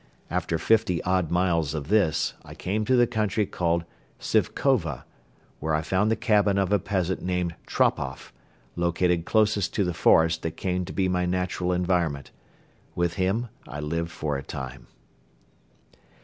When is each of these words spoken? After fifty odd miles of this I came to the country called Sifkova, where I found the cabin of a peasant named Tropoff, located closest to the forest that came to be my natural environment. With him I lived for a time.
After 0.31 0.57
fifty 0.57 0.99
odd 1.03 1.29
miles 1.29 1.75
of 1.75 1.89
this 1.89 2.33
I 2.43 2.55
came 2.55 2.85
to 2.85 2.95
the 2.95 3.05
country 3.05 3.45
called 3.45 3.85
Sifkova, 4.19 5.03
where 5.59 5.75
I 5.75 5.83
found 5.83 6.09
the 6.09 6.15
cabin 6.15 6.57
of 6.57 6.73
a 6.73 6.79
peasant 6.79 7.21
named 7.21 7.53
Tropoff, 7.67 8.33
located 8.75 9.25
closest 9.25 9.75
to 9.75 9.83
the 9.83 9.93
forest 9.93 10.41
that 10.41 10.57
came 10.57 10.85
to 10.85 10.91
be 10.91 11.07
my 11.07 11.27
natural 11.27 11.71
environment. 11.71 12.31
With 12.95 13.13
him 13.13 13.49
I 13.67 13.79
lived 13.79 14.09
for 14.09 14.37
a 14.37 14.41
time. 14.43 14.87